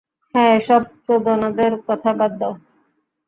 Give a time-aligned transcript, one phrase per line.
[0.35, 2.53] হ্যাঁ, এসব চোদনাদের কথা বাদ দাও।